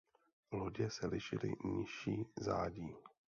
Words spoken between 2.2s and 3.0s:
zádí.